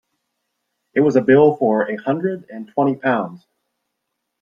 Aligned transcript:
It 0.95 1.01
was 1.01 1.15
a 1.15 1.21
bill 1.21 1.57
for 1.57 1.83
a 1.83 1.95
hundred 1.95 2.49
and 2.49 2.67
twenty 2.67 2.95
pounds. 2.95 3.45